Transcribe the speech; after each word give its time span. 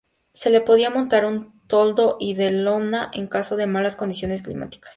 Se 0.33 0.49
le 0.49 0.61
podía 0.61 0.89
montar 0.89 1.25
un 1.25 1.61
toldo 1.67 2.17
de 2.19 2.49
lona 2.49 3.11
en 3.13 3.27
caso 3.27 3.55
de 3.55 3.67
malas 3.67 3.95
condiciones 3.95 4.41
climáticas. 4.41 4.89